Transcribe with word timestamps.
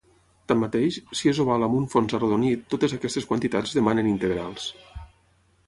Tanmateix, 0.51 0.95
si 1.19 1.29
és 1.31 1.41
oval 1.43 1.65
amb 1.67 1.75
un 1.81 1.85
fons 1.91 2.17
arrodonit, 2.19 2.65
totes 2.75 2.97
aquestes 2.97 3.29
quantitats 3.33 3.77
demanen 3.79 4.13
integrals. 4.15 4.67